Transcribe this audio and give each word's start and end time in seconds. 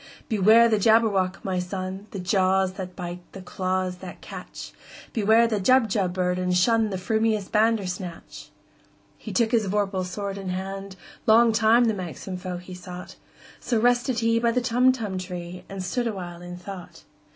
"Beware 0.29 0.67
the 0.67 0.79
Jabberwock, 0.79 1.45
my 1.45 1.59
son! 1.59 2.07
The 2.09 2.17
jaws 2.19 2.73
that 2.73 2.95
bite, 2.95 3.19
the 3.33 3.41
claws 3.43 3.97
that 3.97 4.19
catch! 4.19 4.71
Beware 5.13 5.45
the 5.45 5.59
Jubjub 5.59 6.11
bird, 6.11 6.39
and 6.39 6.53
shunThe 6.53 6.95
frumious 6.97 7.51
Bandersnatch!"He 7.51 9.31
took 9.31 9.51
his 9.51 9.67
vorpal 9.67 10.03
sword 10.03 10.39
in 10.39 10.49
hand:Long 10.49 11.51
time 11.51 11.85
the 11.85 11.93
manxome 11.93 12.39
foe 12.39 12.57
he 12.57 12.73
sought—So 12.73 13.79
rested 13.79 14.21
he 14.21 14.39
by 14.39 14.49
the 14.49 14.59
Tumtum 14.61 15.19
tree, 15.19 15.65
And 15.69 15.83
stood 15.83 16.07
awhile 16.07 16.41
in 16.41 16.57
thought. 16.57 17.03